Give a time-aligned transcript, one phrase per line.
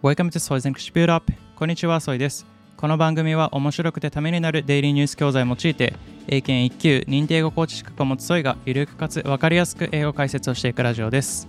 [0.00, 2.46] Welcome to Soy's English Build Up こんにちは、ソイです。
[2.76, 5.92] この番組は面白くてためになるデイリーニュース教材を用いて、
[6.28, 11.48] 英検1級認定英語コーチ資格を持つソイがゆるくかつわかりやすく英語解説をしていくラジオです。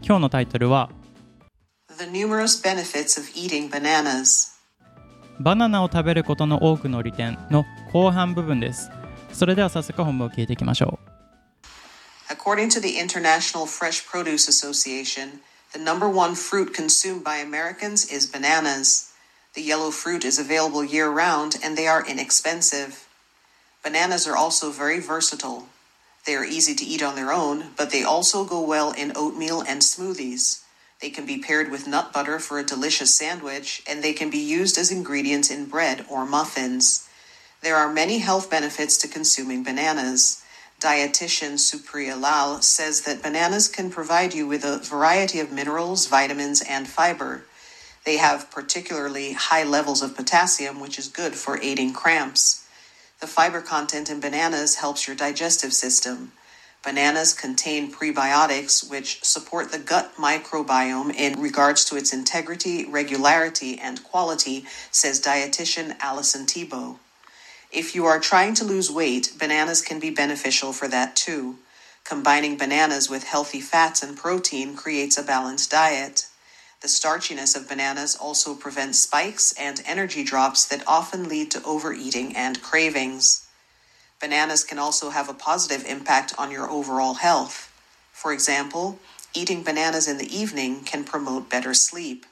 [0.00, 0.90] 今日のタイトルは、
[1.98, 4.52] The numerous benefits of eating bananas.
[5.40, 8.92] バナナを食べることの多くの利点の後半部分です。
[9.32, 11.12] それでは早速本文を聞いていきましょう。
[12.32, 15.40] According to the International Fresh Produce Association,
[15.72, 19.12] the number one fruit consumed by Americans is bananas.
[19.54, 23.08] The yellow fruit is available year round and they are inexpensive.
[23.82, 25.68] Bananas are also very versatile.
[26.24, 29.62] They are easy to eat on their own, but they also go well in oatmeal
[29.62, 30.62] and smoothies.
[31.00, 34.38] They can be paired with nut butter for a delicious sandwich, and they can be
[34.38, 37.08] used as ingredients in bread or muffins.
[37.60, 40.41] There are many health benefits to consuming bananas.
[40.82, 46.60] Dietitian Supriya Lal says that bananas can provide you with a variety of minerals, vitamins,
[46.60, 47.44] and fiber.
[48.04, 52.66] They have particularly high levels of potassium, which is good for aiding cramps.
[53.20, 56.32] The fiber content in bananas helps your digestive system.
[56.82, 64.02] Bananas contain prebiotics which support the gut microbiome in regards to its integrity, regularity, and
[64.02, 66.96] quality, says dietitian Allison Tebow.
[67.72, 71.56] If you are trying to lose weight, bananas can be beneficial for that too.
[72.04, 76.26] Combining bananas with healthy fats and protein creates a balanced diet.
[76.82, 82.36] The starchiness of bananas also prevents spikes and energy drops that often lead to overeating
[82.36, 83.48] and cravings.
[84.20, 87.72] Bananas can also have a positive impact on your overall health.
[88.12, 88.98] For example,
[89.32, 92.26] eating bananas in the evening can promote better sleep.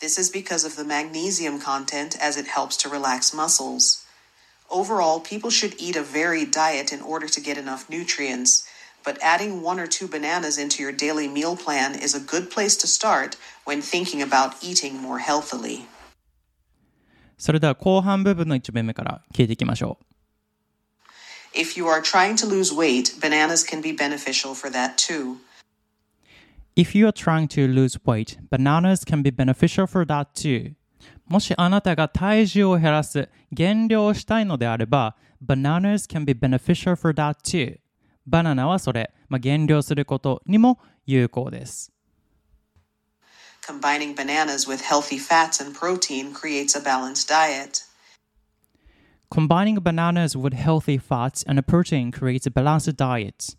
[0.00, 4.06] This is because of the magnesium content as it helps to relax muscles.
[4.69, 8.67] Overall, people should eat a varied diet in order to get enough nutrients,
[9.03, 12.75] but adding one or two bananas into your daily meal plan is a good place
[12.77, 15.85] to start when thinking about eating more healthily.
[17.37, 20.05] それでは後半部分の1文目から聞いていきましょう。
[21.55, 25.37] If you are trying to lose weight, bananas can be beneficial for that too.
[26.75, 30.73] If you are trying to lose weight, bananas can be beneficial for that too.
[31.27, 37.79] もしあなたが体重を減らす、減量をしたいのであれば、bananas can be beneficial for that too.
[38.25, 41.91] バナナはそれ、まあ、減量することにも有効です。
[43.65, 47.83] Combining bananas with healthy fats and protein creates a balanced diet.
[49.29, 53.55] Combining bananas with healthy fats and protein creates a balanced diet.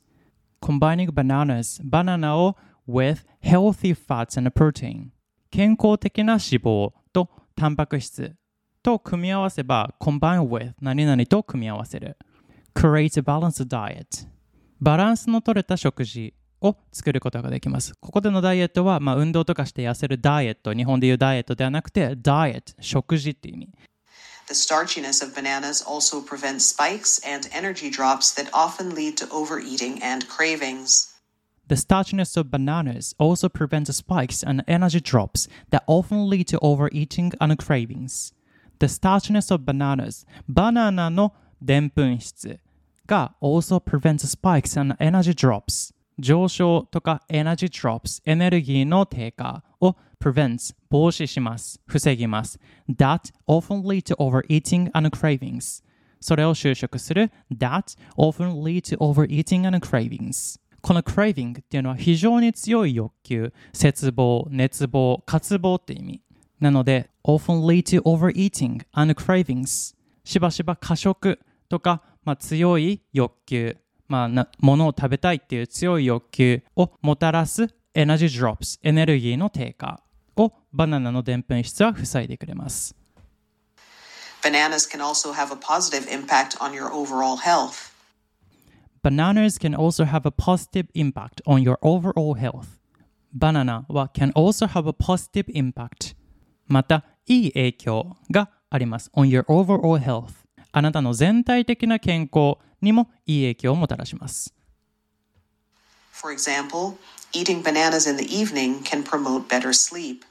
[0.60, 2.56] Combining bananas, バナナを
[2.86, 5.08] with healthy fats and protein
[5.50, 7.28] 健康的な脂肪と
[7.59, 8.35] タンパク質
[8.81, 12.17] と組み合わせば combine with 何々と組み合わせる
[12.73, 14.25] create a balanced diet
[14.79, 17.93] バランスの取れた食事を作ることができます。
[17.99, 23.69] ここでのダイエットは、まあ、運動とかして痩せるダイエット、日本でいうダイエットではなくて、ダイエット、食事っていう意味。
[24.47, 30.25] The starchiness of bananas also prevents spikes and energy drops that often lead to overeating and
[30.27, 31.18] cravings.
[31.68, 37.32] The starchiness of bananas also prevents spikes and energy drops that often lead to overeating
[37.40, 38.34] and cravings.
[38.80, 41.32] The starchiness of bananas, バナナの
[41.62, 42.60] でんぷん質
[43.06, 45.94] が also prevents spikes and energy drops.
[46.18, 51.80] 上昇とか energy drops、エネルギーの低下を prevents 防止します。
[51.86, 52.58] 防ぎます。
[52.88, 55.82] That often lead to overeating and cravings.
[56.20, 60.60] それを修飾する That often lead to overeating and cravings.
[60.81, 66.21] この craving っていうのは非常に強い欲求、絶望、熱望、渇望って意味。
[66.59, 69.95] なので、often lead to overeating and cravings。
[70.23, 71.39] しばしば過食
[71.69, 80.01] とか、まあ、強い欲求、まあ、な物を食べたいっていう強い欲求をもたらす energy drops、エネルギーの低下
[80.35, 82.95] をバナナのでんぷん質は塞いでくれます。
[84.41, 87.93] Bananas can also have a positive impact on your overall health.
[89.02, 92.78] Bananas can also have a positive impact on your overall health.
[93.32, 96.16] Banana は can also have a positive impact.
[96.66, 99.10] また、いい影響があります。
[99.14, 100.44] on your overall health.
[100.72, 104.54] あなたの全体的な健康にもいい影響をもたらします。
[106.12, 106.96] For example,
[107.32, 110.24] eating bananas in the evening can promote better sleep.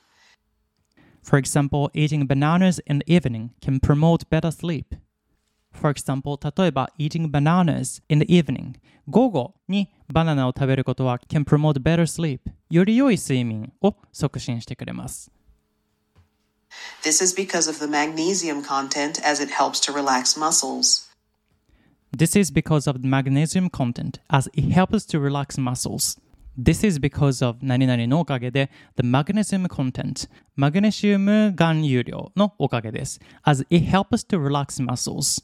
[1.24, 4.95] For example, eating bananas in the evening can promote better sleep.
[5.77, 8.75] For example, 例えば eating bananas in the evening
[9.10, 12.39] 午後にバナナを食べることは can promote better sleep
[12.69, 15.31] より良い睡眠を促進してくれます
[17.04, 21.12] This is because of the magnesium content as it helps to relax muscles.
[22.15, 26.19] This is because of the magnesium content as it helps to relax muscles
[26.56, 34.83] This is because of 何々のおかげで the magnesium content マグネシウム含有量のおかげです as it helps us to relax
[34.83, 35.44] muscles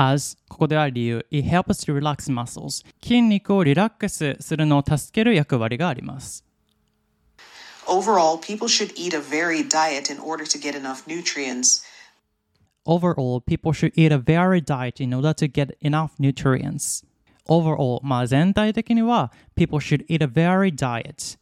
[0.00, 6.42] As ここでは理由 it helps us to relax muscles 筋肉をリラックスするのを助ける役割があります
[7.86, 11.82] Overall, people should eat a varied diet in order to get enough nutrients.
[12.86, 17.04] Overall, people should eat a varied diet in order to get enough nutrients.
[17.48, 21.36] Overall, まあ全体的には people should eat a varied diet.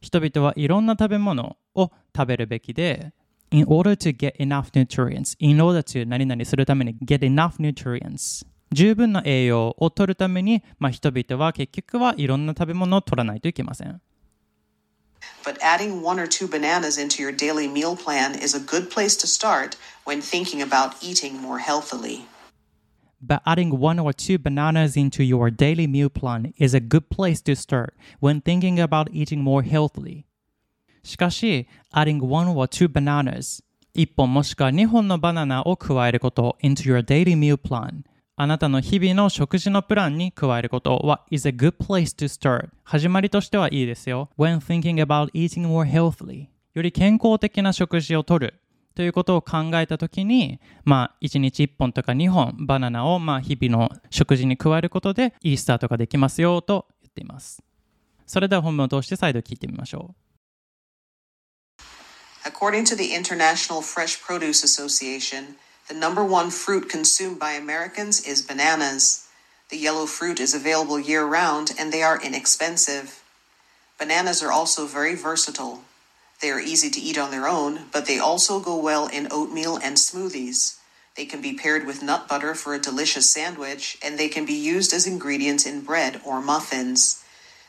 [0.00, 3.12] 人々はいろんな食べ物を食べるべきで
[3.53, 8.45] in order to get enough nutrients, in order to 何々するために get enough nutrients.
[8.71, 14.01] 十分な栄養を取るために、まあ、人々は結局はいろんな食べ物を取らないといけません。
[15.43, 19.17] But adding one or two bananas into your daily meal plan is a good place
[19.17, 19.75] to start
[20.05, 22.25] when thinking about eating more healthily.
[23.21, 27.41] But adding one or two bananas into your daily meal plan is a good place
[27.41, 30.25] to start when thinking about eating more healthily.
[31.04, 33.62] しかし、adding one or two bananas
[33.94, 38.02] 1本もしくは2本のバナナを加えること into your daily meal plan.
[38.36, 42.70] あなたの日々の食事のプランに加えることは is a good place to start.
[42.82, 44.30] 始まりとしてはいいですよ。
[44.36, 46.48] When thinking about eating more healthily.
[46.72, 48.54] より健康的な食事をとる。
[48.96, 57.62] ということを考えたときに、まあ、1日1本とか2本バナナをまあ日々の食事に加えることでいいスタートができますよと言っています。
[58.26, 60.23] それでは本文を通して再度聞いてみましょう。
[62.46, 65.56] According to the International Fresh Produce Association,
[65.88, 69.26] the number one fruit consumed by Americans is bananas.
[69.70, 73.22] The yellow fruit is available year round and they are inexpensive.
[73.98, 75.84] Bananas are also very versatile.
[76.40, 79.76] They are easy to eat on their own, but they also go well in oatmeal
[79.76, 80.78] and smoothies.
[81.16, 84.52] They can be paired with nut butter for a delicious sandwich, and they can be
[84.52, 87.24] used as ingredients in bread or muffins.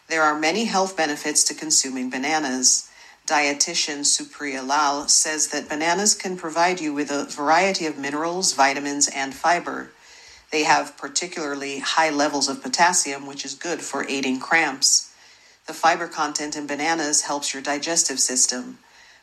[0.07, 2.89] There are many health benefits to consuming bananas.
[3.25, 9.07] Dietitian Supriya Lal says that bananas can provide you with a variety of minerals, vitamins,
[9.07, 9.89] and fiber.
[10.51, 15.11] They have particularly high levels of potassium, which is good for aiding cramps.
[15.65, 18.77] The fiber content in bananas helps your digestive system.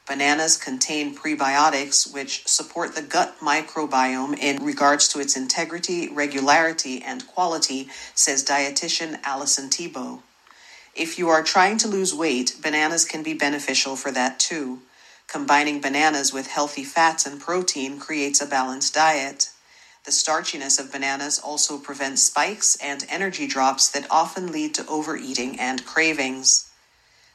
[0.08, 7.24] Bananas contain prebiotics which support the gut microbiome in regards to its integrity, regularity, and
[7.28, 10.22] quality, says dietitian Allison Tebow.
[10.94, 14.82] If you are trying to lose weight, bananas can be beneficial for that too.
[15.26, 19.48] Combining bananas with healthy fats and protein creates a balanced diet.
[20.04, 25.58] The starchiness of bananas also prevents spikes and energy drops that often lead to overeating
[25.58, 26.70] and cravings.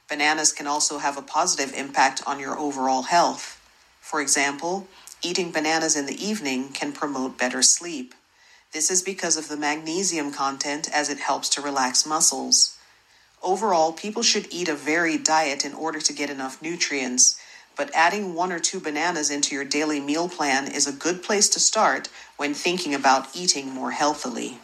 [0.08, 3.60] Bananas can also have a positive impact on your overall health.
[4.00, 4.88] For example,
[5.24, 8.14] eating bananas in the evening can promote better sleep.
[8.72, 12.77] This is because of the magnesium content as it helps to relax muscles.
[13.43, 17.37] Overall, people should eat a varied diet in order to get enough nutrients,
[17.77, 21.49] but adding one or two bananas into your daily meal plan is a good place
[21.49, 24.59] to start when thinking about eating more healthily.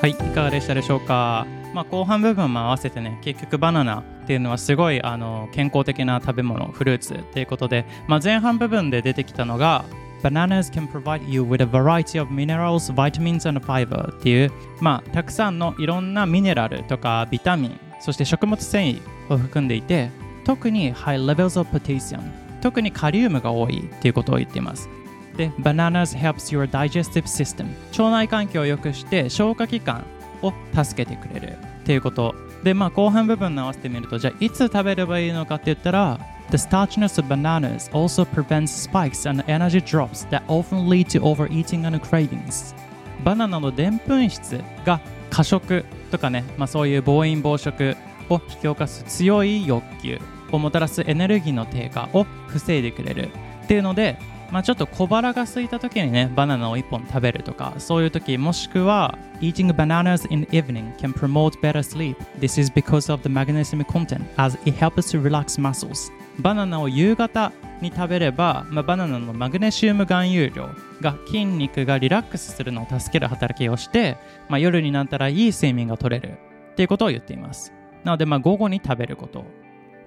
[0.00, 1.46] はい、いかがでしたでしょうか。
[1.74, 9.84] まあ、後半部分も合わせてね、結局バナナっていうのはすごいあの健康的な食べ物、フルーツっていうことで、まあ、前半部分で出てきたのが、
[10.25, 14.11] Bananas can provide you with a variety of minerals, vitamins and fiber.
[14.11, 14.51] っていう、
[14.81, 20.09] まあ、たくさんのいろんなミネラルとかビタミン、そして食物繊維を含んでいて、
[20.43, 22.23] 特に high levels of potassium、
[22.59, 24.89] 特にカリウムが多いっていうことを言っています。
[25.37, 30.03] で、bananas helps your digestive system 腸内環境を良くして消化器官
[30.41, 32.33] を助けてくれるっていうこと。
[32.63, 36.19] で、まあ、後半部分に合わせてみるとじゃあいつ食べればいいのかって言ったら
[36.51, 41.85] The starchiness of bananas also prevents spikes and energy drops that often lead to overeating
[41.85, 42.75] and cravings
[43.23, 44.99] バナナのでんぷん質が
[45.29, 47.95] 過食とかね、まあ、そういう暴飲暴食
[48.29, 50.19] を引き起こす強い欲求
[50.51, 53.29] をもたらすエネルギーの低下を防いでくれる
[53.63, 54.17] っていうので
[54.51, 62.15] まあ、ちょっと小腹が空いた時にね、バナナを1本食べるとか、そういう時、もしくは、Eating bananas in the evening can promote better sleep.
[62.39, 66.11] This is because of the magnesium content, as it helps to relax muscles.
[66.39, 67.51] バナナを夕方
[67.81, 70.69] に食べれば、まあ、バナナのマグネシウム含有量
[71.01, 74.17] が筋肉がリラックスするのを助ける働きをして、
[74.49, 76.37] まあ、夜になったらいい睡眠が取れる
[76.71, 77.73] っていうことを言っています。
[78.03, 79.43] なので、まあ、午後に食べること。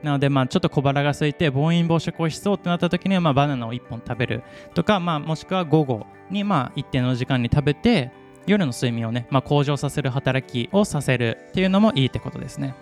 [0.02, 4.42] なので、まあ、ちょっと小腹が空いて暴飲暴食をしそうってなった時には、まあ、バナナを1本食べる
[4.74, 8.12] とか、まあ、もしくは午後に、まあ、一定の時間に食べて
[8.46, 12.74] 夜の睡眠をね、まあ、向上させる働きをさせるっていうのもいいってことですね。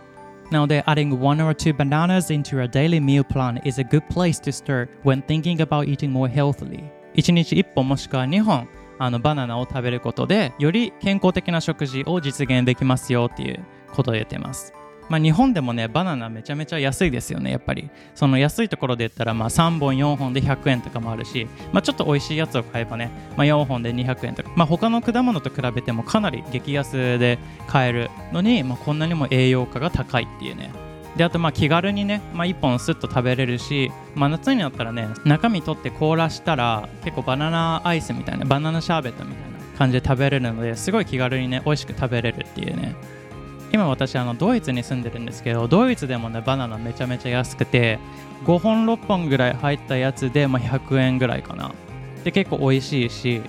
[0.50, 4.53] なので、adding one or two bananas into your daily meal plan is a good place to
[4.53, 6.85] start when thinking about eating more healthily.
[7.15, 14.73] 1日1本もしくは2本あのバナナを食べることでより健康的な食事を実現できますよっていうことを言ってます。
[15.09, 17.91] まあ、日本でもねバナナめちゃめちゃ安いですよねやっぱり。
[18.15, 30.71] その安いところで言ったらまあ3本4本で100円とかもあるし、まあ、ちょっと美味しいやつを買えばね、まあ、4本で200円とか、まあ、他の果物と比べてもかなり激安で買えるのに、まあ、こんなにも栄養価が高いっていうね。
[31.17, 42.95] であとまあ気軽にね、まあ、1本スッと食べれるし、まあ、夏になったらね中身取って凍らしたら結構バナナアイスみたいなバナナシャーベットみたいな感じで食べれるのですごい気軽にね美味しく食べれるっていうね。
[43.76, 47.99] 今私あのドイツに住んでるんですけどドイツでもねバナナめちゃめちゃ安くて
[48.45, 51.73] 5本6本ぐらい入ったやつで、まあ、100円ぐらいかな。
[52.25, 53.42] で結構美味しいし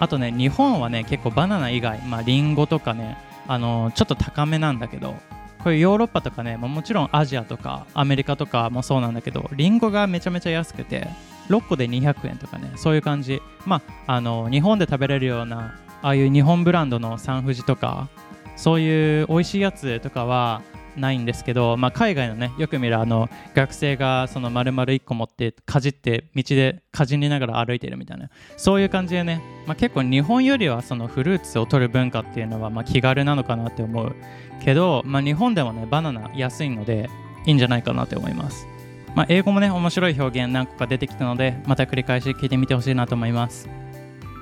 [0.00, 5.14] あとね日本はね結構バナナ以外まあリンゴとかねあのちょっと高めなんだけど
[5.62, 11.08] こういうヨーロッパとかね、まあ、もちろんアジアとかアメリカとかもそうなんだけどリンゴがめちゃめちゃ安くて
[11.48, 13.42] 6個で200円とかねそういう感じ。
[13.66, 18.08] まああの日本で食べれるようなああいう日本ブランドのサンフジとか
[18.56, 20.62] そういう美味しいやつとかは
[20.96, 34.14] ないんですけど、まあ、海外のねよく見るあの学生がその丸々1個持ってかじって道でかじりながら歩いてるみたいなそういう感じでね、まあ、結構日本よりはそのフルーツを取る文化っていうのはまあ気軽なのかなって思う
[34.64, 37.10] けど、まあ、日本でもねバナナ安いので
[37.46, 38.66] いいんじゃないかなって思います、
[39.14, 43.85] まあ、英語もね面白い表現何個か出てきたのでまた繰り返し聞いてみてほしいなと思います。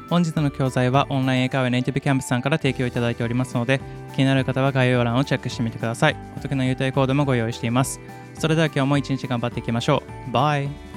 [0.08, 3.80] 本日の教材はオンライン英会話ネイティブキャンプさんから提供いただいておりますので
[4.14, 6.16] 気になる方は概要欄をチェックしてみてください。
[6.36, 8.00] お得な優待コードもご用意しています。
[8.38, 10.32] それでは今日も一日頑張っていきましょう。
[10.32, 10.93] バイ。